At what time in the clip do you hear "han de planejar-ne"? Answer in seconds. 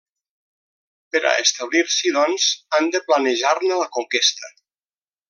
2.79-3.81